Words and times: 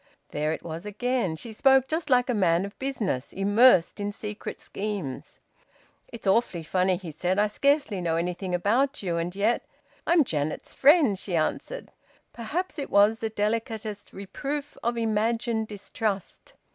There 0.29 0.51
it 0.51 0.63
was 0.63 0.87
again! 0.87 1.35
She 1.35 1.53
spoke 1.53 1.87
just 1.87 2.09
like 2.09 2.27
a 2.27 2.33
man 2.33 2.65
of 2.65 2.79
business, 2.79 3.31
immersed 3.31 3.99
in 3.99 4.11
secret 4.11 4.59
schemes. 4.59 5.39
"It's 6.07 6.25
awfully 6.25 6.63
funny," 6.63 6.97
he 6.97 7.11
said. 7.11 7.37
"I 7.37 7.45
scarcely 7.45 8.01
know 8.01 8.15
anything 8.15 8.55
about 8.55 9.03
you, 9.03 9.17
and 9.17 9.35
yet" 9.35 9.63
"I'm 10.07 10.23
Janet's 10.23 10.73
friend!" 10.73 11.19
she 11.19 11.35
answered. 11.35 11.91
Perhaps 12.33 12.79
it 12.79 12.89
was 12.89 13.19
the 13.19 13.29
delicatest 13.29 14.11
reproof 14.11 14.75
of 14.81 14.97
imagined 14.97 15.67
distrust. 15.67 16.53